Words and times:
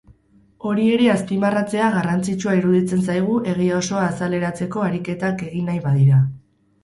Hori 0.67 0.85
ere 0.93 1.09
azpimarratzea 1.15 1.89
garrantzitsua 1.95 2.55
iruditzen 2.61 3.03
zaigu 3.09 3.35
egia 3.53 3.77
osoa 3.81 4.07
azaleratzeko 4.07 4.85
ariketak 4.87 5.47
egin 5.51 5.69
nahi 5.71 5.85
badira. 5.85 6.23